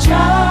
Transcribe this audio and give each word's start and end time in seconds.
Shalom 0.00 0.43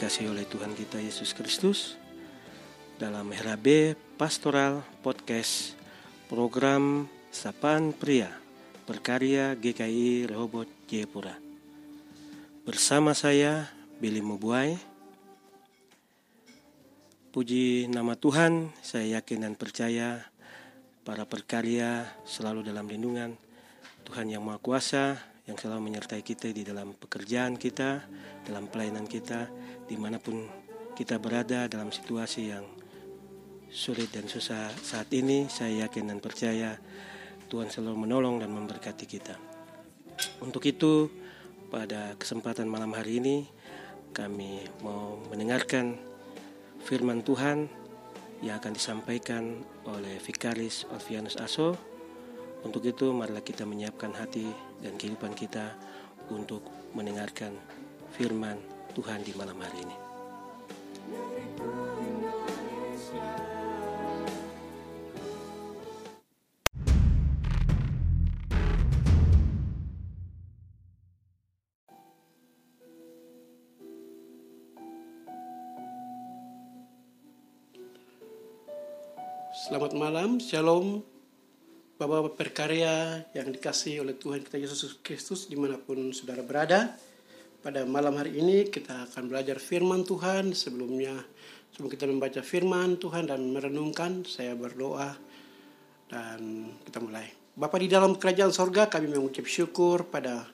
dikasih 0.00 0.32
oleh 0.32 0.48
Tuhan 0.48 0.72
kita 0.72 0.96
Yesus 0.96 1.36
Kristus. 1.36 2.00
Dalam 2.96 3.36
HRB 3.36 3.92
Pastoral 4.16 4.80
Podcast 5.04 5.76
Program 6.24 7.04
Sapaan 7.28 7.92
Pria 7.92 8.32
Perkarya 8.88 9.52
GKI 9.60 10.24
Rehoboth 10.24 10.72
Jayapura. 10.88 11.36
Bersama 12.64 13.12
saya 13.12 13.68
Billy 14.00 14.24
Mubuai. 14.24 14.80
Puji 17.36 17.92
nama 17.92 18.16
Tuhan, 18.16 18.72
saya 18.80 19.20
yakin 19.20 19.44
dan 19.44 19.52
percaya 19.52 20.32
para 21.04 21.28
perkarya 21.28 22.08
selalu 22.24 22.64
dalam 22.64 22.88
lindungan 22.88 23.36
Tuhan 24.08 24.32
yang 24.32 24.48
Maha 24.48 24.64
Kuasa 24.64 25.20
yang 25.50 25.58
selalu 25.58 25.90
menyertai 25.90 26.22
kita 26.22 26.54
di 26.54 26.62
dalam 26.62 26.94
pekerjaan 26.94 27.58
kita, 27.58 28.06
dalam 28.46 28.70
pelayanan 28.70 29.10
kita, 29.10 29.50
di 29.90 29.98
mana 29.98 30.22
pun 30.22 30.46
kita 30.94 31.18
berada 31.18 31.66
dalam 31.66 31.90
situasi 31.90 32.54
yang 32.54 32.62
sulit 33.66 34.14
dan 34.14 34.30
susah 34.30 34.70
saat 34.78 35.10
ini, 35.10 35.50
saya 35.50 35.90
yakin 35.90 36.14
dan 36.14 36.22
percaya 36.22 36.78
Tuhan 37.50 37.66
selalu 37.66 38.06
menolong 38.06 38.38
dan 38.38 38.54
memberkati 38.54 39.10
kita. 39.10 39.34
Untuk 40.38 40.62
itu, 40.70 41.10
pada 41.74 42.14
kesempatan 42.14 42.70
malam 42.70 42.94
hari 42.94 43.18
ini, 43.18 43.50
kami 44.14 44.62
mau 44.86 45.18
mendengarkan 45.26 45.98
firman 46.86 47.26
Tuhan 47.26 47.66
yang 48.46 48.62
akan 48.62 48.72
disampaikan 48.78 49.58
oleh 49.90 50.22
Vikaris 50.22 50.86
Alfianus 50.94 51.34
Aso. 51.34 51.74
Untuk 52.62 52.86
itu, 52.86 53.10
marilah 53.10 53.42
kita 53.42 53.66
menyiapkan 53.66 54.14
hati 54.14 54.46
dan 54.86 54.94
kehidupan 54.94 55.34
kita 55.34 55.74
untuk 56.30 56.62
mendengarkan 56.94 57.58
firman 58.14 58.79
Tuhan 58.90 59.22
di 59.22 59.30
malam 59.38 59.54
hari 59.62 59.86
ini. 59.86 59.96
Selamat 79.50 79.94
malam, 79.94 80.42
Shalom 80.42 81.06
Bapak-Bapak 81.94 82.34
berkarya 82.40 83.22
yang 83.36 83.52
dikasih 83.54 84.02
oleh 84.02 84.16
Tuhan 84.16 84.40
kita 84.42 84.56
Yesus 84.56 84.98
Kristus 85.04 85.46
di 85.46 85.54
mana 85.54 85.76
pun 85.78 86.10
saudara 86.16 86.40
berada 86.40 86.96
Pada 87.60 87.84
malam 87.84 88.16
hari 88.16 88.40
ini 88.40 88.72
kita 88.72 89.04
akan 89.12 89.28
belajar 89.28 89.60
firman 89.60 90.00
Tuhan 90.00 90.56
Sebelumnya, 90.56 91.12
sebelum 91.68 91.92
kita 91.92 92.08
membaca 92.08 92.40
firman 92.40 92.96
Tuhan 92.96 93.28
dan 93.28 93.52
merenungkan 93.52 94.24
Saya 94.24 94.56
berdoa 94.56 95.12
dan 96.08 96.72
kita 96.88 97.04
mulai 97.04 97.28
Bapak 97.52 97.84
di 97.84 97.92
dalam 97.92 98.16
kerajaan 98.16 98.48
sorga 98.48 98.88
kami 98.88 99.12
mengucap 99.12 99.44
syukur 99.44 100.08
pada 100.08 100.48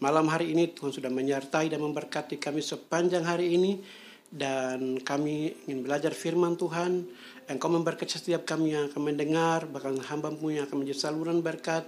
malam 0.00 0.32
hari 0.32 0.56
ini 0.56 0.72
Tuhan 0.72 0.88
sudah 0.96 1.12
menyertai 1.12 1.76
dan 1.76 1.84
memberkati 1.84 2.40
kami 2.40 2.64
sepanjang 2.64 3.28
hari 3.28 3.60
ini 3.60 3.84
dan 4.32 4.96
kami 4.96 5.52
ingin 5.68 5.84
belajar 5.84 6.14
firman 6.14 6.54
Tuhan. 6.54 7.04
Engkau 7.50 7.68
memberkati 7.68 8.16
setiap 8.16 8.46
kami 8.46 8.78
yang 8.78 8.88
akan 8.88 9.02
mendengar, 9.02 9.66
bahkan 9.66 9.98
hamba-Mu 9.98 10.54
yang 10.54 10.64
akan 10.70 10.86
menjadi 10.86 11.10
saluran 11.10 11.42
berkat. 11.42 11.84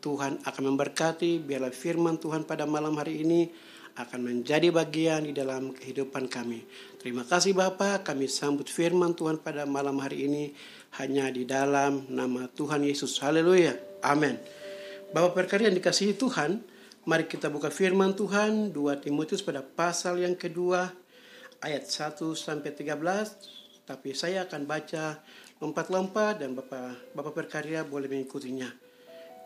Tuhan 0.00 0.40
akan 0.46 0.62
memberkati, 0.72 1.42
biarlah 1.44 1.74
firman 1.74 2.16
Tuhan 2.16 2.48
pada 2.48 2.64
malam 2.64 2.96
hari 2.96 3.26
ini 3.26 3.50
akan 4.04 4.20
menjadi 4.24 4.72
bagian 4.72 5.28
di 5.28 5.32
dalam 5.36 5.76
kehidupan 5.76 6.30
kami. 6.30 6.64
Terima 7.00 7.24
kasih 7.24 7.52
Bapak, 7.52 8.08
kami 8.08 8.28
sambut 8.28 8.68
firman 8.68 9.12
Tuhan 9.12 9.40
pada 9.40 9.68
malam 9.68 10.00
hari 10.00 10.28
ini 10.28 10.44
hanya 11.00 11.28
di 11.28 11.44
dalam 11.44 12.08
nama 12.08 12.48
Tuhan 12.50 12.84
Yesus. 12.84 13.20
Haleluya. 13.20 13.76
Amin. 14.00 14.40
Bapak 15.10 15.44
berkarya 15.44 15.68
yang 15.68 15.78
dikasihi 15.78 16.14
Tuhan, 16.16 16.62
mari 17.04 17.26
kita 17.26 17.50
buka 17.50 17.68
firman 17.68 18.16
Tuhan 18.16 18.72
2 18.72 19.04
Timotius 19.04 19.42
pada 19.42 19.60
pasal 19.60 20.22
yang 20.22 20.38
kedua 20.38 20.88
ayat 21.60 21.84
1 21.88 22.16
sampai 22.32 22.72
13 22.72 23.84
tapi 23.90 24.14
saya 24.14 24.46
akan 24.46 24.70
baca 24.70 25.18
lompat-lompat 25.58 26.40
dan 26.46 26.54
Bapak 26.54 27.10
Bapak 27.10 27.34
berkarya 27.34 27.82
boleh 27.82 28.06
mengikutinya. 28.06 28.70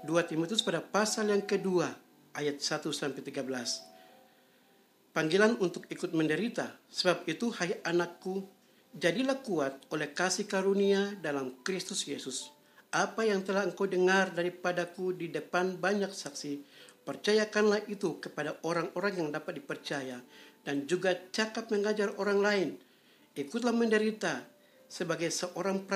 2 0.05 0.13
Timotius 0.29 0.61
pada 0.61 0.85
pasal 0.85 1.33
yang 1.33 1.41
kedua 1.41 1.89
ayat 2.37 2.61
1 2.61 2.93
sampai 2.93 3.25
13. 3.25 3.94
Panggilan 5.15 5.55
untuk 5.63 5.87
ikut 5.95 6.11
menderita, 6.11 6.75
sebab 6.91 7.23
itu 7.31 7.47
hai 7.63 7.79
anakku, 7.87 8.51
jadilah 8.99 9.39
kuat 9.47 9.79
oleh 9.95 10.11
kasih 10.11 10.43
karunia 10.51 11.15
dalam 11.23 11.55
Kristus 11.63 12.03
Yesus. 12.03 12.51
Apa 12.91 13.23
yang 13.23 13.47
telah 13.47 13.63
engkau 13.63 13.87
dengar 13.87 14.35
daripadaku 14.35 15.15
di 15.15 15.31
depan 15.31 15.79
banyak 15.79 16.11
saksi, 16.11 16.67
percayakanlah 17.07 17.87
itu 17.87 18.19
kepada 18.19 18.59
orang-orang 18.67 19.23
yang 19.23 19.29
dapat 19.31 19.63
dipercaya 19.63 20.19
dan 20.67 20.83
juga 20.91 21.15
cakap 21.31 21.71
mengajar 21.71 22.11
orang 22.19 22.43
lain. 22.43 22.69
Ikutlah 23.39 23.71
menderita 23.71 24.43
sebagai 24.91 25.31
seorang 25.31 25.87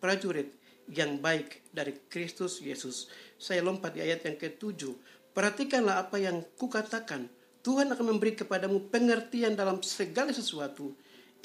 prajurit 0.00 0.48
yang 0.88 1.20
baik 1.20 1.60
dari 1.76 1.92
Kristus 2.08 2.64
Yesus. 2.64 3.12
Saya 3.36 3.60
lompat 3.60 3.92
di 3.92 4.00
ayat 4.00 4.24
yang 4.24 4.40
ketujuh. 4.40 4.96
Perhatikanlah 5.36 6.08
apa 6.08 6.16
yang 6.16 6.40
kukatakan. 6.56 7.28
Tuhan 7.62 7.90
akan 7.94 8.14
memberi 8.14 8.34
kepadamu 8.34 8.90
pengertian 8.90 9.54
dalam 9.54 9.78
segala 9.86 10.34
sesuatu. 10.34 10.94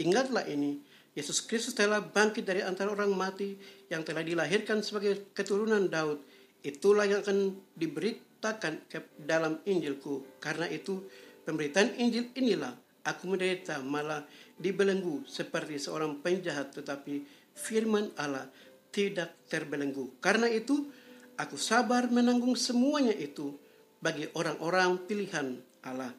Ingatlah 0.02 0.46
ini, 0.50 0.82
Yesus 1.14 1.42
Kristus 1.46 1.78
telah 1.78 2.02
bangkit 2.02 2.46
dari 2.46 2.62
antara 2.66 2.94
orang 2.94 3.14
mati 3.14 3.58
yang 3.90 4.02
telah 4.02 4.22
dilahirkan 4.26 4.82
sebagai 4.82 5.30
keturunan 5.34 5.90
Daud. 5.90 6.22
Itulah 6.66 7.06
yang 7.06 7.22
akan 7.22 7.54
diberitakan 7.78 8.82
dalam 9.22 9.62
Injilku. 9.66 10.26
Karena 10.42 10.66
itu, 10.70 11.06
Pemberitaan 11.48 11.96
Injil 11.96 12.28
inilah 12.36 12.76
aku 13.08 13.32
menderita 13.32 13.80
malah 13.80 14.28
dibelenggu 14.60 15.24
seperti 15.32 15.80
seorang 15.80 16.20
penjahat 16.20 16.76
tetapi 16.76 17.24
firman 17.56 18.12
Allah 18.20 18.52
tidak 18.92 19.32
terbelenggu. 19.48 20.12
Karena 20.20 20.52
itu 20.52 20.92
aku 21.40 21.56
sabar 21.56 22.12
menanggung 22.12 22.60
semuanya 22.60 23.16
itu 23.16 23.56
bagi 24.04 24.28
orang-orang 24.36 25.00
pilihan 25.08 25.56
Allah 25.84 26.14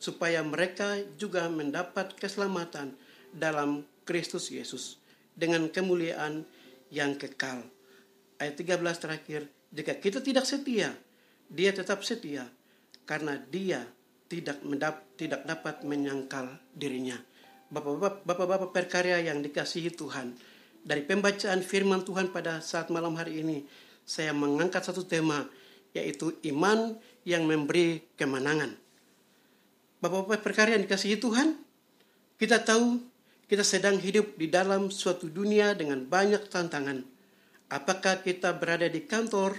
supaya 0.00 0.40
mereka 0.40 1.00
juga 1.20 1.48
mendapat 1.52 2.16
keselamatan 2.16 2.96
dalam 3.30 3.84
Kristus 4.08 4.48
Yesus 4.48 4.96
dengan 5.36 5.68
kemuliaan 5.68 6.44
yang 6.90 7.14
kekal. 7.20 7.62
Ayat 8.40 8.56
13 8.56 8.80
terakhir, 8.96 9.40
jika 9.70 9.92
kita 10.00 10.24
tidak 10.24 10.48
setia, 10.48 10.96
dia 11.46 11.70
tetap 11.70 12.00
setia 12.02 12.48
karena 13.04 13.36
dia 13.38 13.84
tidak 14.30 14.62
mendap, 14.64 15.04
tidak 15.20 15.44
dapat 15.44 15.84
menyangkal 15.84 16.58
dirinya. 16.72 17.18
Bapak-bapak, 17.70 18.26
bapak-bapak 18.26 18.70
perkarya 18.74 19.22
yang 19.22 19.44
dikasihi 19.44 19.94
Tuhan, 19.94 20.34
dari 20.80 21.04
pembacaan 21.04 21.60
firman 21.60 22.02
Tuhan 22.02 22.32
pada 22.32 22.64
saat 22.64 22.88
malam 22.88 23.14
hari 23.14 23.44
ini, 23.44 23.62
saya 24.02 24.32
mengangkat 24.34 24.82
satu 24.82 25.04
tema, 25.06 25.46
yaitu 25.92 26.34
iman 26.50 26.98
yang 27.30 27.46
memberi 27.46 28.02
kemenangan. 28.18 28.74
Bapak-bapak 30.02 30.42
perkarya 30.42 30.74
yang 30.74 30.84
dikasihi 30.90 31.22
Tuhan, 31.22 31.54
kita 32.42 32.66
tahu 32.66 32.98
kita 33.46 33.62
sedang 33.62 33.98
hidup 34.02 34.34
di 34.34 34.50
dalam 34.50 34.90
suatu 34.90 35.30
dunia 35.30 35.78
dengan 35.78 36.02
banyak 36.02 36.50
tantangan. 36.50 37.06
Apakah 37.70 38.22
kita 38.26 38.54
berada 38.58 38.90
di 38.90 39.06
kantor, 39.06 39.54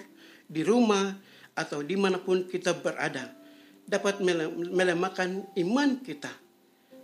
di 0.51 0.68
rumah, 0.68 1.16
atau 1.56 1.84
di 1.84 1.96
mana 2.00 2.20
pun 2.20 2.48
kita 2.48 2.75
berada 2.80 3.32
dapat 3.84 4.24
melemahkan 4.72 5.51
iman 5.60 5.90
kita. 6.00 6.32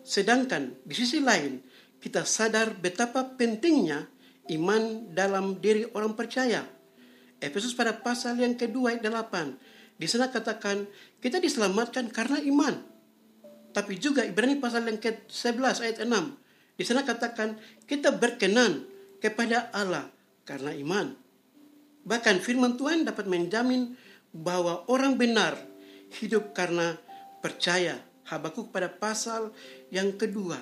Sedangkan 0.08 0.72
di 0.88 0.96
sisi 0.96 1.20
lain, 1.20 1.60
kita 2.00 2.24
sadar 2.24 2.72
betapa 2.80 3.36
pentingnya 3.36 4.08
iman 4.56 5.12
dalam 5.12 5.60
diri 5.60 5.84
orang 5.92 6.16
percaya. 6.16 6.64
Efesus 7.44 7.76
pada 7.76 7.92
pasal 7.92 8.40
yang 8.40 8.56
kedua 8.56 8.96
ayat 8.96 9.04
8. 9.04 9.77
Di 9.98 10.06
sana 10.06 10.30
katakan 10.30 10.86
kita 11.18 11.42
diselamatkan 11.42 12.14
karena 12.14 12.38
iman. 12.46 12.78
Tapi 13.74 13.98
juga 13.98 14.26
Ibrani 14.26 14.58
pasal 14.62 14.86
yang 14.86 15.02
ke-11 15.02 15.76
ayat 15.82 15.98
6. 16.06 16.78
Di 16.78 16.84
sana 16.86 17.02
katakan 17.02 17.58
kita 17.90 18.14
berkenan 18.14 18.86
kepada 19.18 19.74
Allah 19.74 20.06
karena 20.46 20.74
iman. 20.78 21.18
Bahkan 22.06 22.40
firman 22.40 22.78
Tuhan 22.78 23.04
dapat 23.04 23.26
menjamin 23.26 23.98
bahwa 24.32 24.86
orang 24.88 25.18
benar 25.18 25.58
hidup 26.22 26.54
karena 26.54 26.96
percaya. 27.42 27.98
Habakuk 28.28 28.76
pada 28.76 28.92
pasal 28.92 29.56
yang 29.88 30.12
kedua, 30.20 30.60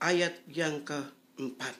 ayat 0.00 0.40
yang 0.48 0.80
keempat. 0.80 1.76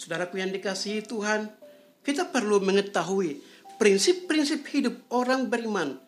Saudaraku 0.00 0.40
yang 0.40 0.48
dikasihi 0.48 1.04
Tuhan, 1.04 1.52
kita 2.00 2.32
perlu 2.32 2.56
mengetahui 2.64 3.36
prinsip-prinsip 3.76 4.64
hidup 4.72 4.96
orang 5.12 5.52
beriman 5.52 6.00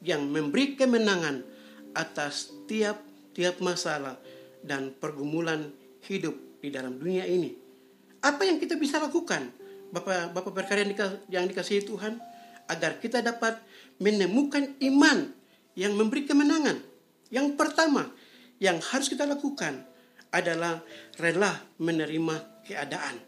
yang 0.00 0.24
memberi 0.28 0.76
kemenangan 0.76 1.44
atas 1.92 2.52
tiap-tiap 2.68 3.60
masalah 3.60 4.16
dan 4.64 4.92
pergumulan 4.96 5.72
hidup 6.08 6.36
di 6.60 6.68
dalam 6.72 6.96
dunia 7.00 7.24
ini. 7.24 7.56
Apa 8.20 8.44
yang 8.44 8.60
kita 8.60 8.76
bisa 8.76 9.00
lakukan, 9.00 9.48
Bapak 9.90 10.36
Bapak 10.36 10.52
berkarya 10.52 10.84
yang 11.32 11.48
dikasihi 11.48 11.82
Tuhan, 11.88 12.20
agar 12.68 13.00
kita 13.00 13.24
dapat 13.24 13.58
menemukan 13.98 14.76
iman 14.78 15.32
yang 15.74 15.96
memberi 15.96 16.28
kemenangan. 16.28 16.78
Yang 17.32 17.56
pertama 17.56 18.12
yang 18.60 18.76
harus 18.78 19.08
kita 19.08 19.24
lakukan 19.24 19.82
adalah 20.30 20.84
rela 21.18 21.58
menerima 21.80 22.64
keadaan. 22.68 23.18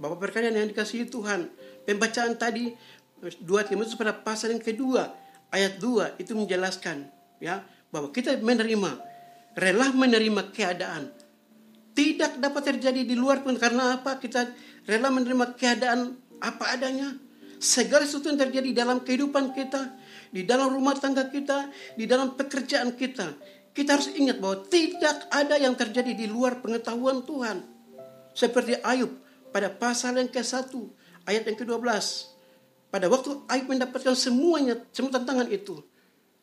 Bapak 0.00 0.18
perkalian 0.28 0.56
yang 0.56 0.68
dikasihi 0.72 1.12
Tuhan, 1.12 1.52
pembacaan 1.84 2.34
tadi 2.40 2.72
2 3.20 3.44
Timotius 3.68 4.00
pada 4.00 4.16
pasal 4.16 4.56
yang 4.56 4.64
kedua 4.64 5.12
ayat 5.50 5.78
2 5.82 6.22
itu 6.22 6.32
menjelaskan 6.34 7.06
ya 7.42 7.62
bahwa 7.90 8.14
kita 8.14 8.38
menerima 8.38 8.90
rela 9.58 9.90
menerima 9.90 10.54
keadaan 10.54 11.10
tidak 11.94 12.38
dapat 12.38 12.74
terjadi 12.74 13.02
di 13.02 13.14
luar 13.18 13.42
pun 13.42 13.58
karena 13.58 13.98
apa 13.98 14.22
kita 14.22 14.50
rela 14.86 15.10
menerima 15.10 15.58
keadaan 15.58 16.16
apa 16.40 16.64
adanya 16.72 17.18
segala 17.60 18.08
sesuatu 18.08 18.32
yang 18.32 18.40
terjadi 18.40 18.72
dalam 18.72 19.04
kehidupan 19.04 19.52
kita 19.52 20.00
di 20.30 20.46
dalam 20.46 20.70
rumah 20.70 20.94
tangga 20.96 21.26
kita, 21.26 21.70
di 21.98 22.06
dalam 22.06 22.38
pekerjaan 22.38 22.94
kita. 22.94 23.34
Kita 23.70 23.98
harus 23.98 24.10
ingat 24.14 24.38
bahwa 24.42 24.66
tidak 24.66 25.30
ada 25.30 25.58
yang 25.58 25.74
terjadi 25.78 26.14
di 26.14 26.26
luar 26.26 26.58
pengetahuan 26.58 27.22
Tuhan. 27.22 27.62
Seperti 28.34 28.78
Ayub 28.82 29.10
pada 29.50 29.70
pasal 29.70 30.18
yang 30.18 30.30
ke-1, 30.30 30.70
ayat 31.26 31.42
yang 31.46 31.58
ke-12. 31.58 31.82
Pada 32.90 33.06
waktu 33.06 33.38
Ayub 33.46 33.70
mendapatkan 33.70 34.18
semuanya, 34.18 34.74
semua 34.90 35.14
tantangan 35.14 35.46
itu. 35.46 35.78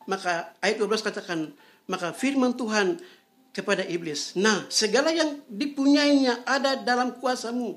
Maka 0.08 0.56
ayat 0.63 0.80
12 0.80 1.04
katakan, 1.04 1.51
maka 1.92 2.16
firman 2.16 2.56
Tuhan 2.56 3.04
kepada 3.51 3.84
iblis. 3.84 4.32
Nah, 4.39 4.63
segala 4.72 5.12
yang 5.12 5.44
dipunyainya 5.51 6.48
ada 6.48 6.80
dalam 6.80 7.20
kuasamu. 7.20 7.75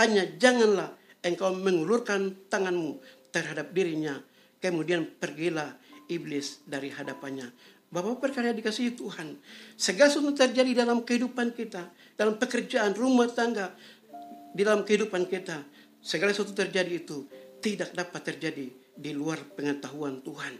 Hanya 0.00 0.24
janganlah 0.40 0.96
engkau 1.20 1.52
mengulurkan 1.52 2.48
tanganmu 2.48 3.00
terhadap 3.28 3.76
dirinya. 3.76 4.16
Kemudian 4.64 5.04
pergilah 5.20 5.76
iblis 6.08 6.64
dari 6.64 6.88
hadapannya. 6.88 7.52
Bapak 7.92 8.24
perkara 8.24 8.56
dikasihi 8.56 8.96
Tuhan. 8.96 9.36
Segala 9.76 10.08
sesuatu 10.08 10.32
terjadi 10.32 10.72
dalam 10.84 11.04
kehidupan 11.04 11.52
kita. 11.52 11.92
Dalam 12.16 12.40
pekerjaan, 12.40 12.96
rumah 12.96 13.28
tangga. 13.28 13.76
Di 14.56 14.64
dalam 14.64 14.88
kehidupan 14.88 15.28
kita. 15.28 15.60
Segala 16.00 16.32
sesuatu 16.32 16.56
terjadi 16.56 17.02
itu 17.02 17.28
tidak 17.60 17.92
dapat 17.96 18.34
terjadi 18.34 18.66
di 18.96 19.10
luar 19.12 19.42
pengetahuan 19.54 20.24
Tuhan. 20.24 20.56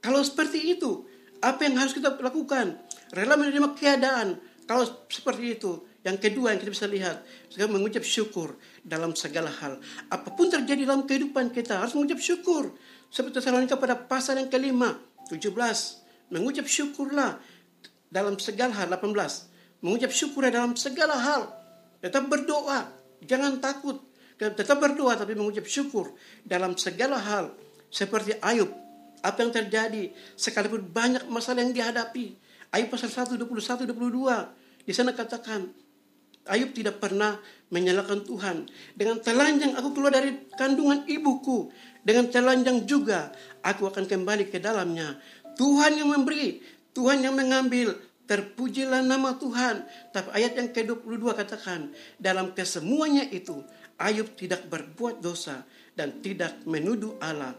Kalau 0.00 0.20
seperti 0.24 0.74
itu, 0.74 1.04
apa 1.40 1.64
yang 1.64 1.80
harus 1.80 1.92
kita 1.96 2.16
lakukan? 2.16 2.80
Rela 3.12 3.36
menerima 3.36 3.76
keadaan. 3.76 4.40
Kalau 4.64 4.84
seperti 5.08 5.58
itu, 5.60 5.84
yang 6.00 6.16
kedua 6.16 6.56
yang 6.56 6.60
kita 6.60 6.72
bisa 6.72 6.86
lihat, 6.88 7.20
sekarang 7.52 7.76
mengucap 7.76 8.00
syukur 8.00 8.56
dalam 8.80 9.12
segala 9.12 9.52
hal. 9.52 9.76
Apa 10.08 10.32
pun 10.32 10.48
terjadi 10.48 10.88
dalam 10.88 11.04
kehidupan 11.04 11.52
kita 11.52 11.84
harus 11.84 11.92
mengucap 11.92 12.20
syukur. 12.22 12.72
Seperti 13.12 13.42
Tesalonika 13.42 13.76
pada 13.76 13.98
pasal 13.98 14.40
yang 14.40 14.48
kelima, 14.48 14.96
17. 15.28 15.52
Mengucap 16.30 16.64
syukurlah 16.64 17.36
dalam 18.08 18.38
segala 18.40 18.72
hal, 18.80 18.88
18. 18.88 19.82
Mengucap 19.84 20.10
syukur 20.14 20.46
dalam 20.48 20.72
segala 20.78 21.18
hal. 21.18 21.52
Tetap 22.00 22.30
berdoa, 22.30 22.88
jangan 23.24 23.60
takut. 23.60 24.09
Tetap 24.40 24.80
berdoa 24.80 25.20
tapi 25.20 25.36
mengucap 25.36 25.68
syukur 25.68 26.16
dalam 26.40 26.72
segala 26.80 27.20
hal. 27.20 27.52
Seperti 27.92 28.40
Ayub, 28.40 28.72
apa 29.20 29.38
yang 29.44 29.52
terjadi 29.52 30.16
sekalipun 30.32 30.80
banyak 30.88 31.28
masalah 31.28 31.60
yang 31.60 31.76
dihadapi. 31.76 32.40
Ayub 32.72 32.88
pasal 32.88 33.12
1, 33.12 33.36
21, 33.36 33.84
22. 33.84 34.88
Di 34.88 34.92
sana 34.96 35.12
katakan, 35.12 35.68
Ayub 36.48 36.72
tidak 36.72 37.02
pernah 37.04 37.36
menyalahkan 37.68 38.24
Tuhan. 38.24 38.64
Dengan 38.96 39.20
telanjang 39.20 39.76
aku 39.76 39.92
keluar 39.92 40.16
dari 40.16 40.48
kandungan 40.56 41.04
ibuku. 41.04 41.68
Dengan 42.00 42.32
telanjang 42.32 42.88
juga 42.88 43.28
aku 43.60 43.92
akan 43.92 44.08
kembali 44.08 44.48
ke 44.48 44.56
dalamnya. 44.56 45.20
Tuhan 45.60 46.00
yang 46.00 46.08
memberi, 46.08 46.64
Tuhan 46.96 47.20
yang 47.20 47.36
mengambil. 47.36 47.92
Terpujilah 48.24 49.02
nama 49.02 49.34
Tuhan. 49.36 49.82
Tapi 50.14 50.28
ayat 50.30 50.54
yang 50.54 50.70
ke-22 50.70 51.34
katakan, 51.34 51.90
dalam 52.14 52.54
kesemuanya 52.54 53.26
itu, 53.26 53.58
Ayub 54.00 54.32
tidak 54.34 54.66
berbuat 54.72 55.20
dosa 55.20 55.62
dan 55.92 56.24
tidak 56.24 56.64
menuduh 56.64 57.20
Allah 57.20 57.52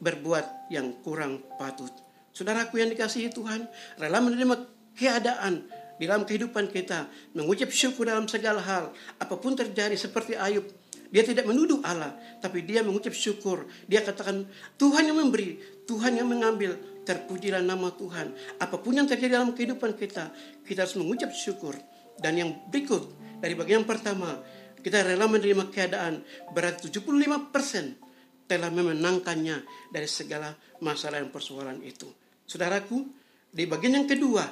berbuat 0.00 0.68
yang 0.68 1.00
kurang 1.00 1.40
patut. 1.56 1.90
Saudaraku 2.36 2.82
yang 2.82 2.92
dikasihi 2.92 3.32
Tuhan, 3.32 3.64
rela 3.96 4.20
menerima 4.20 4.68
keadaan 4.92 5.64
di 5.96 6.04
dalam 6.04 6.26
kehidupan 6.26 6.68
kita, 6.68 7.06
mengucap 7.32 7.70
syukur 7.70 8.10
dalam 8.10 8.26
segala 8.26 8.60
hal, 8.60 8.90
apa 9.16 9.34
pun 9.38 9.54
terjadi 9.54 9.94
seperti 9.94 10.34
Ayub, 10.34 10.66
dia 11.14 11.22
tidak 11.22 11.46
menuduh 11.46 11.78
Allah, 11.86 12.10
tapi 12.42 12.66
dia 12.66 12.82
mengucap 12.82 13.14
syukur. 13.14 13.70
Dia 13.86 14.02
katakan, 14.02 14.50
Tuhan 14.74 15.06
yang 15.06 15.22
memberi, 15.22 15.62
Tuhan 15.86 16.18
yang 16.18 16.26
mengambil, 16.26 16.74
terpujilah 17.06 17.62
nama 17.62 17.94
Tuhan. 17.94 18.34
Apa 18.58 18.82
pun 18.82 18.98
yang 18.98 19.06
terjadi 19.06 19.38
dalam 19.38 19.54
kehidupan 19.54 19.94
kita, 19.94 20.34
kita 20.66 20.82
harus 20.82 20.98
mengucap 20.98 21.30
syukur. 21.30 21.78
Dan 22.18 22.34
yang 22.34 22.50
berikut, 22.66 23.14
dari 23.38 23.54
bagian 23.54 23.86
pertama, 23.86 24.42
kita 24.84 25.00
rela 25.00 25.24
menerima 25.24 25.72
keadaan 25.72 26.20
berarti 26.52 26.92
75% 26.92 28.44
telah 28.44 28.68
memenangkannya 28.68 29.64
dari 29.88 30.04
segala 30.04 30.52
masalah 30.84 31.24
dan 31.24 31.32
persoalan 31.32 31.80
itu. 31.80 32.12
Saudaraku, 32.44 33.08
di 33.48 33.64
bagian 33.64 34.04
yang 34.04 34.08
kedua, 34.08 34.44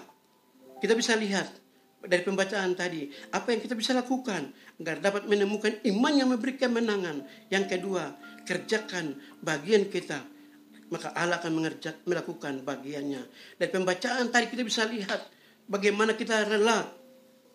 kita 0.81 0.97
bisa 0.97 1.13
lihat 1.13 1.53
dari 2.03 2.25
pembacaan 2.25 2.73
tadi 2.73 3.07
apa 3.31 3.53
yang 3.53 3.61
kita 3.61 3.77
bisa 3.77 3.93
lakukan 3.93 4.51
agar 4.81 4.99
dapat 4.99 5.29
menemukan 5.29 5.85
iman 5.93 6.13
yang 6.17 6.33
memberi 6.33 6.57
kemenangan. 6.57 7.29
Yang 7.53 7.79
kedua, 7.79 8.17
kerjakan 8.49 9.21
bagian 9.45 9.93
kita 9.93 10.33
maka 10.93 11.09
Allah 11.17 11.41
akan 11.41 11.57
mengerjak, 11.57 12.05
melakukan 12.05 12.69
bagiannya. 12.69 13.25
Dari 13.57 13.71
pembacaan 13.73 14.29
tadi 14.29 14.53
kita 14.53 14.61
bisa 14.61 14.85
lihat 14.85 15.25
bagaimana 15.65 16.13
kita 16.13 16.45
rela 16.45 16.85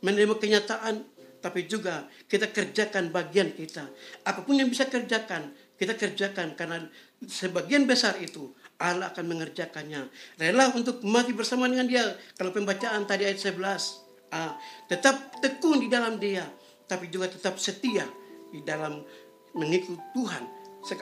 menerima 0.02 0.42
kenyataan 0.42 1.17
tapi 1.40 1.70
juga 1.70 2.10
kita 2.26 2.50
kerjakan 2.50 3.14
bagian 3.14 3.54
kita. 3.54 3.86
Apa 4.26 4.42
pun 4.42 4.58
yang 4.58 4.68
bisa 4.68 4.90
kerjakan, 4.90 5.54
kita 5.78 5.94
kerjakan 5.94 6.58
karena 6.58 6.90
sebagian 7.26 7.86
besar 7.86 8.18
itu 8.18 8.54
Allah 8.78 9.10
akan 9.14 9.26
mengerjakannya. 9.26 10.10
Rela 10.38 10.74
untuk 10.74 11.02
mati 11.06 11.34
bersama 11.34 11.70
dengan 11.70 11.86
dia. 11.90 12.06
Kalau 12.38 12.54
pembacaan 12.54 13.06
tadi 13.06 13.26
ayat 13.26 13.42
11. 13.42 14.34
Ah, 14.34 14.58
tetap 14.86 15.42
tekun 15.42 15.82
di 15.82 15.90
dalam 15.90 16.22
dia. 16.22 16.46
Tapi 16.86 17.10
juga 17.10 17.30
tetap 17.30 17.58
setia 17.58 18.06
di 18.54 18.62
dalam 18.62 19.02
mengikut 19.58 19.98
Tuhan. 20.14 20.44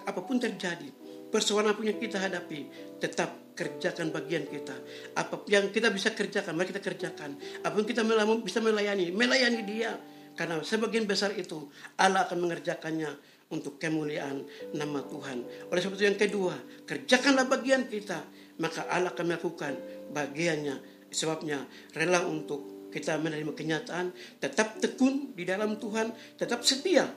Apa 0.07 0.23
pun 0.23 0.39
terjadi. 0.39 0.87
Persoalan 1.31 1.75
punya 1.75 1.95
kita 1.99 2.15
hadapi. 2.15 2.67
Tetap 2.99 3.55
kerjakan 3.55 4.11
bagian 4.11 4.47
kita. 4.47 4.75
Apa 5.15 5.43
yang 5.47 5.71
kita 5.71 5.91
bisa 5.91 6.11
kerjakan, 6.11 6.55
mari 6.55 6.71
kita 6.71 6.83
kerjakan. 6.83 7.39
Apa 7.63 7.75
pun 7.75 7.87
kita 7.87 8.03
bisa 8.43 8.59
melayani, 8.59 9.11
melayani 9.15 9.61
dia. 9.63 9.95
Karena 10.35 10.59
sebagian 10.61 11.07
besar 11.07 11.31
itu 11.33 11.71
Allah 11.95 12.27
akan 12.27 12.43
mengerjakannya 12.43 13.11
untuk 13.51 13.79
kemuliaan 13.79 14.43
nama 14.75 14.99
Tuhan. 15.07 15.69
Oleh 15.71 15.81
sebab 15.81 15.95
itu 15.95 16.05
yang 16.05 16.19
kedua, 16.19 16.55
kerjakanlah 16.83 17.47
bagian 17.47 17.87
kita, 17.87 18.19
maka 18.59 18.83
Allah 18.91 19.15
akan 19.15 19.25
melakukan 19.31 19.73
bagiannya. 20.11 21.07
Sebabnya 21.07 21.63
rela 21.95 22.27
untuk 22.27 22.89
kita 22.91 23.15
menerima 23.19 23.51
kenyataan, 23.55 24.11
tetap 24.39 24.79
tekun 24.83 25.31
di 25.35 25.47
dalam 25.47 25.79
Tuhan, 25.79 26.11
tetap 26.35 26.63
setia. 26.67 27.07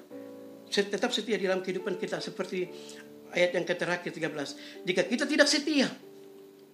Tetap 0.68 1.10
setia 1.10 1.40
di 1.40 1.48
dalam 1.48 1.64
kehidupan 1.64 1.96
kita 1.96 2.20
seperti 2.22 2.68
ayat 3.34 3.56
yang 3.56 3.64
terakhir 3.66 4.12
13. 4.14 4.84
Jika 4.84 5.02
kita 5.08 5.24
tidak 5.24 5.48
setia, 5.48 5.88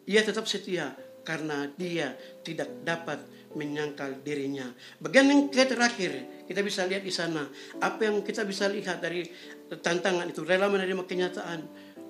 ia 0.04 0.20
tetap 0.20 0.44
setia 0.44 0.92
karena 1.24 1.66
dia 1.74 2.14
tidak 2.44 2.70
dapat 2.84 3.18
menyangkal 3.56 4.20
dirinya. 4.20 4.68
Bagian 5.00 5.30
yang 5.30 5.48
terakhir 5.50 6.44
kita 6.44 6.60
bisa 6.60 6.84
lihat 6.84 7.02
di 7.02 7.14
sana. 7.14 7.48
Apa 7.80 8.10
yang 8.10 8.20
kita 8.20 8.44
bisa 8.44 8.68
lihat 8.68 9.00
dari 9.00 9.24
tantangan 9.70 10.28
itu 10.28 10.44
rela 10.44 10.68
menerima 10.68 11.02
kenyataan. 11.06 11.60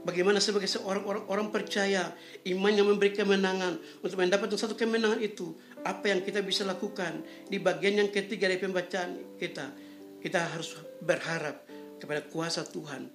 Bagaimana 0.04 0.36
sebagai 0.36 0.68
seorang 0.68 1.00
orang, 1.08 1.24
orang 1.32 1.48
percaya 1.48 2.12
iman 2.44 2.72
yang 2.76 2.92
memberi 2.92 3.16
kemenangan. 3.16 3.80
Untuk 4.04 4.20
mendapatkan 4.20 4.60
satu 4.60 4.76
kemenangan 4.76 5.16
itu 5.22 5.56
apa 5.80 6.12
yang 6.12 6.20
kita 6.20 6.44
bisa 6.44 6.68
lakukan? 6.68 7.24
Di 7.48 7.56
bagian 7.56 8.04
yang 8.04 8.10
ketiga 8.12 8.50
dari 8.52 8.60
pembacaan 8.60 9.38
kita 9.40 9.72
kita 10.20 10.40
harus 10.40 10.76
berharap 11.04 11.64
kepada 12.00 12.24
kuasa 12.28 12.64
Tuhan. 12.68 13.08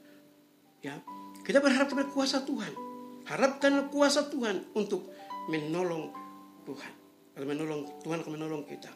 Ya 0.81 0.97
kita 1.45 1.61
berharap 1.61 1.89
kepada 1.89 2.09
kuasa 2.09 2.41
Tuhan. 2.41 2.73
Harapkan 3.29 3.93
kuasa 3.93 4.25
Tuhan 4.25 4.73
untuk 4.73 5.13
menolong 5.49 6.13
Tuhan 6.63 6.93
akan 7.39 7.47
menolong 7.47 7.81
Tuhan 8.03 8.17
akan 8.19 8.31
menolong 8.35 8.63
kita. 8.67 8.91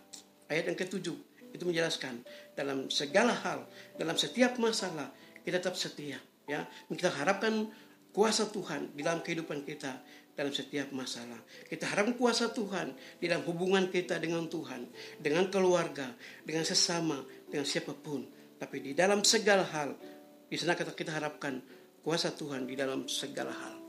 Ayat 0.52 0.68
yang 0.68 0.78
ketujuh 0.78 1.18
itu 1.56 1.64
menjelaskan 1.64 2.20
dalam 2.60 2.92
segala 2.92 3.32
hal, 3.32 3.64
dalam 3.96 4.20
setiap 4.20 4.60
masalah 4.60 5.16
kita 5.48 5.64
tetap 5.64 5.80
setia. 5.80 6.20
Ya, 6.44 6.68
kita 6.92 7.08
harapkan 7.08 7.72
kuasa 8.12 8.52
Tuhan 8.52 8.92
di 8.92 9.00
dalam 9.00 9.24
kehidupan 9.24 9.64
kita 9.64 9.96
dalam 10.36 10.52
setiap 10.52 10.92
masalah. 10.92 11.40
Kita 11.72 11.88
harapkan 11.88 12.20
kuasa 12.20 12.52
Tuhan 12.52 12.92
di 13.22 13.32
dalam 13.32 13.48
hubungan 13.48 13.88
kita 13.88 14.20
dengan 14.20 14.50
Tuhan, 14.52 14.92
dengan 15.24 15.48
keluarga, 15.48 16.12
dengan 16.44 16.68
sesama, 16.68 17.24
dengan 17.48 17.64
siapa 17.64 17.96
pun. 17.96 18.28
Tapi 18.60 18.84
di 18.84 18.92
dalam 18.92 19.24
segala 19.24 19.64
hal, 19.64 19.96
di 20.52 20.56
sana 20.60 20.76
kita, 20.76 20.92
kita 20.92 21.16
harapkan 21.16 21.64
kuasa 22.04 22.36
Tuhan 22.36 22.68
di 22.68 22.76
dalam 22.76 23.08
segala 23.08 23.56
hal. 23.56 23.83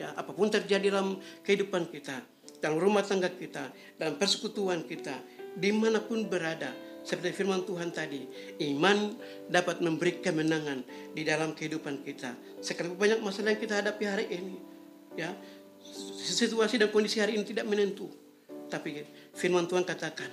Ya, 0.00 0.16
apa 0.16 0.32
pun 0.32 0.48
terjadi 0.48 0.88
dalam 0.88 1.20
kehidupan 1.44 1.92
kita, 1.92 2.24
dalam 2.64 2.80
rumah 2.80 3.04
tangga 3.04 3.28
kita, 3.28 3.68
dalam 4.00 4.16
persekutuan 4.16 4.80
kita, 4.88 5.12
di 5.52 5.68
mana 5.76 6.00
pun 6.00 6.24
berada. 6.24 6.72
Seperti 7.04 7.44
firman 7.44 7.68
Tuhan 7.68 7.92
tadi, 7.92 8.24
iman 8.72 9.12
dapat 9.48 9.84
memberi 9.84 10.24
kemenangan 10.24 10.84
di 11.12 11.20
dalam 11.24 11.52
kehidupan 11.52 12.00
kita. 12.00 12.32
Sekalipun 12.64 12.96
banyak 12.96 13.20
masalah 13.20 13.52
yang 13.52 13.60
kita 13.60 13.84
hadapi 13.84 14.04
hari 14.08 14.26
ini, 14.32 14.56
ya 15.20 15.32
situasi 16.24 16.80
dan 16.80 16.88
kondisi 16.88 17.20
hari 17.20 17.36
ini 17.36 17.44
tidak 17.44 17.68
menentu. 17.68 18.08
Tapi 18.72 19.04
firman 19.36 19.68
Tuhan 19.68 19.84
katakan 19.84 20.28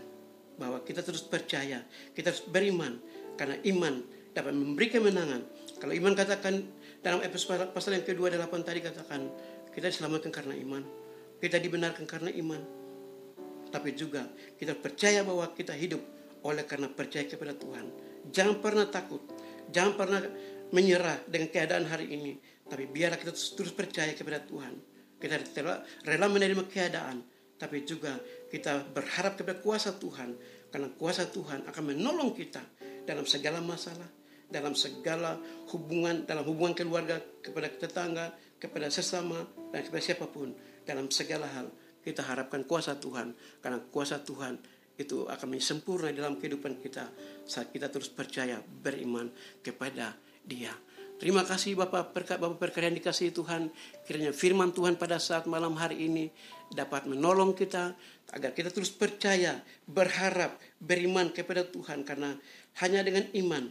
bahwa 0.55 0.79
kita 0.83 1.03
terus 1.03 1.23
percaya, 1.27 1.83
kita 2.15 2.31
harus 2.31 2.43
beriman, 2.47 2.99
karena 3.35 3.59
iman 3.67 4.03
dapat 4.31 4.53
memberi 4.55 4.87
kemenangan. 4.91 5.41
Kalau 5.79 5.93
iman 5.95 6.13
katakan 6.15 6.61
dalam 6.99 7.23
episode 7.23 7.71
pasal 7.71 7.95
yang 7.95 8.05
kedua 8.05 8.27
delapan 8.27 8.61
tadi 8.65 8.83
katakan 8.83 9.29
kita 9.77 9.93
diselamatkan 9.93 10.33
karena 10.33 10.57
iman. 10.57 10.81
Kita 11.37 11.61
dibenarkan 11.61 12.09
karena 12.09 12.33
iman. 12.33 12.61
Tapi 13.69 13.93
juga 13.93 14.25
kita 14.57 14.73
percaya 14.73 15.21
bahwa 15.21 15.53
kita 15.53 15.77
hidup 15.77 16.01
oleh 16.41 16.65
karena 16.65 16.89
percaya 16.89 17.29
kepada 17.29 17.53
Tuhan. 17.53 17.85
Jangan 18.33 18.57
pernah 18.57 18.89
takut. 18.89 19.21
Jangan 19.69 19.93
pernah 19.93 20.25
menyerah 20.73 21.21
dengan 21.29 21.53
keadaan 21.53 21.85
hari 21.85 22.09
ini. 22.09 22.41
Tapi 22.65 22.89
biarlah 22.89 23.21
kita 23.21 23.37
terus 23.37 23.69
percaya 23.69 24.17
kepada 24.17 24.41
Tuhan. 24.41 24.73
Kita 25.21 25.37
rela 26.09 26.25
menerima 26.25 26.65
keadaan. 26.65 27.21
Tapi 27.61 27.85
juga 27.85 28.17
kita 28.49 28.81
berharap 28.81 29.37
kepada 29.37 29.61
kuasa 29.61 29.93
Tuhan. 29.93 30.33
Karena 30.73 30.89
kuasa 30.97 31.29
Tuhan 31.29 31.69
akan 31.69 31.83
menolong 31.93 32.33
kita 32.33 32.65
dalam 33.05 33.29
segala 33.29 33.61
masalah, 33.61 34.09
dalam 34.49 34.73
segala 34.73 35.37
hubungan, 35.69 36.25
dalam 36.25 36.43
hubungan 36.49 36.73
keluarga, 36.73 37.21
kepada 37.45 37.69
tetangga, 37.71 38.33
kepada 38.57 38.89
sesama, 38.89 39.45
dan 39.69 39.85
kepada 39.85 40.03
siapa 40.03 40.25
pun. 40.29 40.53
Dalam 40.83 41.09
segala 41.13 41.45
hal, 41.49 41.69
kita 42.01 42.25
harapkan 42.25 42.63
kuasa 42.65 42.97
Tuhan. 42.97 43.33
Karena 43.61 43.79
kuasa 43.91 44.21
Tuhan 44.23 44.57
itu 44.97 45.29
akan 45.29 45.61
sempurna 45.61 46.09
dalam 46.09 46.41
kehidupan 46.41 46.81
kita 46.81 47.13
saat 47.45 47.69
kita 47.69 47.93
terus 47.93 48.09
percaya 48.09 48.57
beriman 48.59 49.29
kepada 49.61 50.17
Dia. 50.41 50.73
Terima 51.17 51.41
kasih 51.41 51.73
Bapak 51.73 52.13
berkat 52.13 52.37
Bapak 52.37 52.61
berkarya 52.61 52.93
dikasih 52.93 53.33
Tuhan. 53.33 53.73
Kiranya 54.05 54.33
firman 54.33 54.69
Tuhan 54.69 55.01
pada 55.01 55.17
saat 55.17 55.49
malam 55.49 55.73
hari 55.73 56.05
ini 56.05 56.29
dapat 56.69 57.09
menolong 57.09 57.57
kita 57.57 57.97
agar 58.37 58.53
kita 58.53 58.69
terus 58.69 58.93
percaya, 58.93 59.57
berharap, 59.89 60.61
beriman 60.77 61.33
kepada 61.33 61.65
Tuhan 61.65 62.05
karena 62.05 62.37
hanya 62.85 63.01
dengan 63.01 63.25
iman 63.33 63.65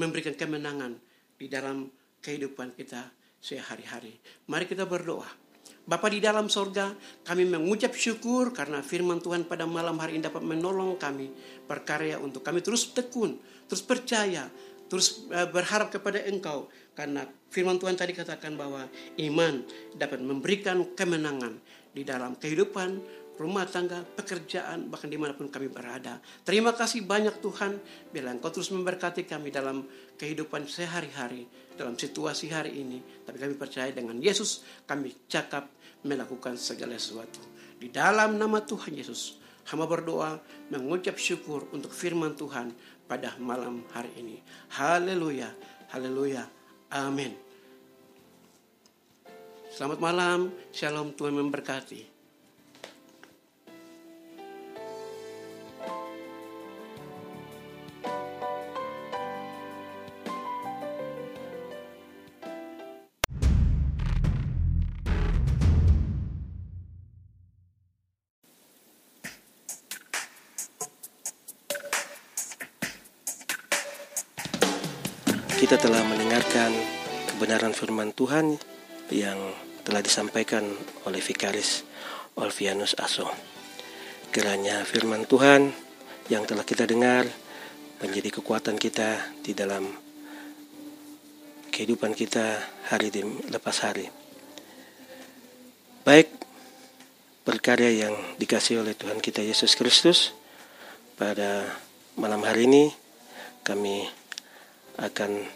memberikan 0.00 0.32
kemenangan 0.32 0.96
di 1.36 1.52
dalam 1.52 1.92
kehidupan 2.24 2.72
kita 2.72 3.04
sehari-hari. 3.42 4.14
Mari 4.46 4.70
kita 4.70 4.86
berdoa. 4.86 5.26
Bapa 5.82 6.06
di 6.06 6.22
dalam 6.22 6.46
sorga, 6.46 6.94
kami 7.26 7.42
mengucap 7.42 7.90
syukur 7.98 8.54
karena 8.54 8.86
firman 8.86 9.18
Tuhan 9.18 9.50
pada 9.50 9.66
malam 9.66 9.98
hari 9.98 10.14
ini 10.14 10.22
dapat 10.22 10.46
menolong 10.46 10.94
kami 10.94 11.34
berkarya 11.66 12.22
untuk 12.22 12.46
kami 12.46 12.62
terus 12.62 12.94
tekun, 12.94 13.34
terus 13.66 13.82
percaya, 13.82 14.46
terus 14.86 15.26
eh, 15.34 15.50
berharap 15.50 15.90
kepada 15.90 16.22
Engkau. 16.22 16.70
Karena 16.94 17.26
firman 17.50 17.82
Tuhan 17.82 17.98
tadi 17.98 18.14
katakan 18.14 18.54
bahwa 18.54 18.86
iman 19.18 19.54
dapat 19.98 20.22
memberikan 20.22 20.94
kemenangan 20.94 21.58
di 21.90 22.06
dalam 22.06 22.38
kehidupan, 22.38 23.02
rumah 23.40 23.64
tangga, 23.64 24.04
pekerjaan, 24.04 24.92
bahkan 24.92 25.08
di 25.08 25.16
mana 25.16 25.32
pun 25.32 25.48
kami 25.48 25.72
berada. 25.72 26.20
Terima 26.44 26.76
kasih 26.76 27.04
banyak 27.04 27.40
Tuhan, 27.40 27.80
bila 28.12 28.32
Engkau 28.32 28.52
terus 28.52 28.68
memberkati 28.70 29.24
kami 29.24 29.48
dalam 29.48 29.88
kehidupan 30.20 30.68
sehari-hari 30.68 31.48
dalam 31.76 31.96
situasi 31.96 32.52
hari 32.52 32.78
ini. 32.84 33.00
Tapi 33.24 33.36
kami 33.40 33.54
percaya 33.56 33.88
dengan 33.90 34.20
Yesus 34.20 34.64
kami 34.84 35.26
cakap 35.28 35.68
melakukan 36.04 36.58
segala 36.60 36.96
sesuatu. 36.98 37.40
Di 37.80 37.90
dalam 37.90 38.38
nama 38.38 38.62
Tuhan 38.62 38.94
Yesus, 38.94 39.40
hamba 39.72 39.88
berdoa 39.88 40.38
mengucap 40.70 41.18
syukur 41.18 41.66
untuk 41.74 41.90
firman 41.90 42.38
Tuhan 42.38 42.70
pada 43.08 43.34
malam 43.42 43.82
hari 43.90 44.12
ini. 44.22 44.36
Haleluya, 44.78 45.50
haleluya, 45.90 46.46
amin. 46.94 47.34
Selamat 49.72 49.98
malam, 50.04 50.52
shalom 50.68 51.16
Tuhan 51.16 51.32
memberkati. 51.32 52.11
Kita 75.72 75.88
telah 75.88 76.04
mendengarkan 76.04 76.68
kebenaran 77.32 77.72
firman 77.72 78.12
Tuhan 78.12 78.60
yang 79.08 79.40
telah 79.88 80.04
disampaikan 80.04 80.68
oleh 81.08 81.16
Vikaris 81.16 81.88
Olvianus 82.36 82.92
Aso. 83.00 83.24
Kiranya 84.28 84.84
firman 84.84 85.24
Tuhan 85.24 85.72
yang 86.28 86.44
telah 86.44 86.68
kita 86.68 86.84
dengar 86.84 87.24
menjadi 88.04 88.36
kekuatan 88.36 88.76
kita 88.76 89.32
di 89.40 89.56
dalam 89.56 89.88
kehidupan 91.72 92.12
kita 92.20 92.60
hari 92.92 93.08
demi 93.08 93.40
lepas 93.48 93.80
hari. 93.80 94.12
Baik 96.04 96.36
berkarya 97.48 97.88
yang 97.96 98.12
dikasih 98.36 98.84
oleh 98.84 98.92
Tuhan 98.92 99.24
kita 99.24 99.40
Yesus 99.40 99.72
Kristus 99.72 100.36
pada 101.16 101.64
malam 102.20 102.44
hari 102.44 102.68
ini 102.68 102.92
kami 103.64 104.20
akan 104.98 105.46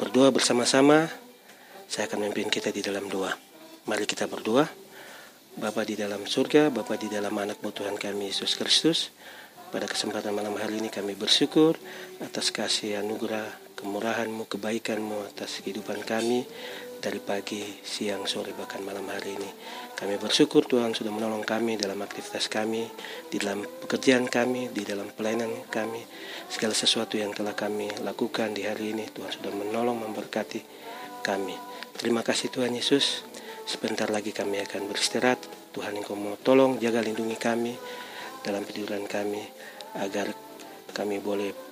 berdoa 0.00 0.32
bersama-sama. 0.34 1.06
Saya 1.86 2.10
akan 2.10 2.26
memimpin 2.26 2.50
kita 2.50 2.74
di 2.74 2.82
dalam 2.82 3.06
doa. 3.06 3.34
Mari 3.86 4.06
kita 4.08 4.26
berdoa. 4.26 4.66
Bapa 5.56 5.88
di 5.88 5.96
dalam 5.96 6.28
surga, 6.28 6.68
Bapa 6.68 7.00
di 7.00 7.08
dalam 7.08 7.32
anak 7.32 7.64
Tuhan 7.64 7.96
kami 7.96 8.28
Yesus 8.28 8.58
Kristus. 8.58 9.14
Pada 9.72 9.88
kesempatan 9.90 10.30
malam 10.30 10.54
hari 10.60 10.78
ini 10.78 10.92
kami 10.92 11.16
bersyukur 11.18 11.74
atas 12.22 12.54
kasih 12.54 13.02
anugerah, 13.02 13.65
kemurahan-Mu, 13.76 14.48
kebaikan-Mu 14.48 15.28
atas 15.28 15.60
kehidupan 15.60 16.02
kami 16.02 16.48
dari 16.96 17.20
pagi, 17.20 17.60
siang, 17.84 18.24
sore, 18.24 18.56
bahkan 18.56 18.80
malam 18.80 19.04
hari 19.12 19.36
ini. 19.36 19.50
Kami 19.92 20.16
bersyukur 20.16 20.64
Tuhan 20.64 20.96
sudah 20.96 21.12
menolong 21.12 21.44
kami 21.44 21.76
dalam 21.76 22.00
aktivitas 22.00 22.48
kami, 22.48 22.88
di 23.28 23.36
dalam 23.36 23.62
pekerjaan 23.62 24.26
kami, 24.26 24.72
di 24.72 24.82
dalam 24.82 25.12
pelayanan 25.12 25.68
kami. 25.68 26.02
Segala 26.48 26.72
sesuatu 26.72 27.20
yang 27.20 27.36
telah 27.36 27.52
kami 27.52 27.92
lakukan 28.00 28.56
di 28.56 28.64
hari 28.64 28.96
ini, 28.96 29.04
Tuhan 29.12 29.30
sudah 29.30 29.52
menolong, 29.52 30.02
memberkati 30.08 30.60
kami. 31.20 31.54
Terima 31.96 32.24
kasih 32.24 32.48
Tuhan 32.48 32.72
Yesus. 32.72 33.22
Sebentar 33.66 34.08
lagi 34.08 34.30
kami 34.30 34.62
akan 34.64 34.88
beristirahat. 34.88 35.42
Tuhan 35.76 36.00
Engkau 36.00 36.16
mau 36.16 36.40
tolong, 36.40 36.80
jaga 36.80 37.04
lindungi 37.04 37.36
kami 37.36 37.76
dalam 38.40 38.64
tiduran 38.64 39.04
kami, 39.04 39.44
agar 40.00 40.32
kami 40.96 41.20
boleh 41.20 41.65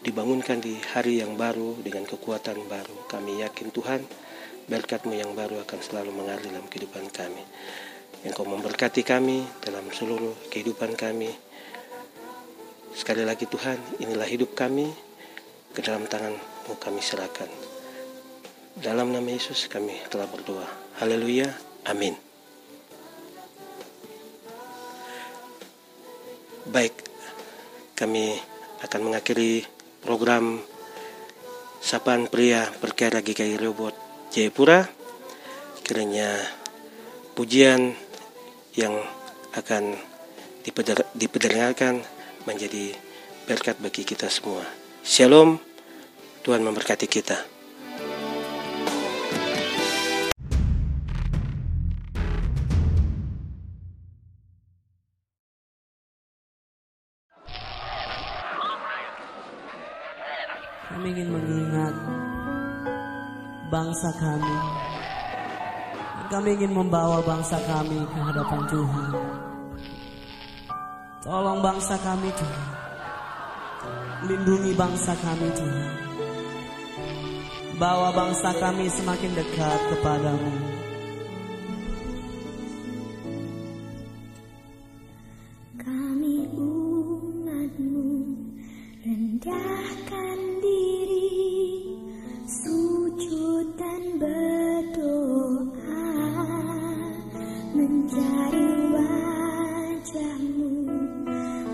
dibangunkan 0.00 0.64
di 0.64 0.80
hari 0.96 1.20
yang 1.20 1.36
baru 1.36 1.76
dengan 1.84 2.08
kekuatan 2.08 2.64
baru. 2.68 2.96
Kami 3.08 3.44
yakin 3.44 3.68
Tuhan, 3.68 4.00
berkatmu 4.68 5.12
yang 5.12 5.36
baru 5.36 5.60
akan 5.64 5.80
selalu 5.80 6.10
mengalir 6.16 6.48
dalam 6.48 6.64
kehidupan 6.68 7.12
kami. 7.12 7.44
Engkau 8.24 8.44
memberkati 8.44 9.00
kami 9.04 9.44
dalam 9.64 9.88
seluruh 9.92 10.36
kehidupan 10.52 10.96
kami. 10.96 11.32
Sekali 12.92 13.24
lagi 13.24 13.44
Tuhan, 13.48 13.78
inilah 14.00 14.28
hidup 14.28 14.52
kami, 14.52 14.92
ke 15.70 15.80
dalam 15.80 16.04
tanganmu 16.10 16.74
kami 16.82 16.98
serahkan. 16.98 17.46
Dalam 18.74 19.14
nama 19.14 19.28
Yesus 19.30 19.70
kami 19.70 19.94
telah 20.10 20.26
berdoa. 20.26 20.66
Haleluya. 20.98 21.46
Amin. 21.86 22.14
Baik, 26.70 26.94
kami 27.98 28.38
akan 28.84 29.00
mengakhiri 29.10 29.79
program 30.00 30.60
Sapaan 31.80 32.28
Pria 32.28 32.68
Perkara 32.80 33.24
GKI 33.24 33.56
Robot 33.60 33.94
Jayapura. 34.32 34.88
Kiranya 35.84 36.36
pujian 37.36 37.96
yang 38.76 38.94
akan 39.56 39.96
diperdengarkan 41.16 42.04
menjadi 42.46 42.94
berkat 43.48 43.80
bagi 43.82 44.06
kita 44.06 44.30
semua. 44.30 44.62
Shalom, 45.02 45.58
Tuhan 46.44 46.62
memberkati 46.62 47.10
kita. 47.10 47.59
Kami 61.00 61.16
ingin 61.16 61.32
mengingat 61.32 61.96
bangsa 63.72 64.12
kami. 64.20 64.56
Kami 66.28 66.48
ingin 66.60 66.76
membawa 66.76 67.24
bangsa 67.24 67.56
kami 67.64 68.04
ke 68.04 68.20
hadapan 68.20 68.60
Tuhan. 68.68 69.12
Tolong 71.24 71.64
bangsa 71.64 71.96
kami 72.04 72.28
Tuhan. 72.36 72.68
Lindungi 74.28 74.76
bangsa 74.76 75.16
kami 75.24 75.48
Tuhan. 75.56 75.88
Bawa 77.80 78.12
bangsa 78.12 78.52
kami 78.60 78.92
semakin 78.92 79.32
dekat 79.40 79.80
kepadamu. 79.96 80.79
mencari 97.80 98.92
wajahmu 98.92 100.68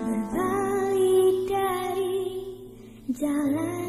berbalik 0.07 1.35
dari 1.51 2.15
jalan 3.11 3.86